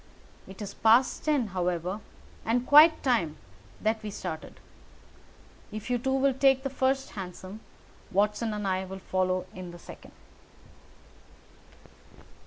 [0.47, 1.99] It is past ten, however,
[2.43, 3.37] and quite time
[3.79, 4.59] that we started.
[5.71, 7.59] If you two will take the first hansom,
[8.11, 10.13] Watson and I will follow in the second."